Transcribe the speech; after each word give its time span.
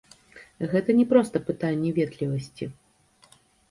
Гэта 0.71 0.95
не 1.01 1.05
проста 1.13 1.43
пытанне 1.51 1.95
ветлівасці. 2.01 2.65